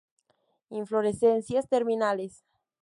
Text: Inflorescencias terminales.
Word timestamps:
Inflorescencias 0.71 1.69
terminales. 1.69 2.43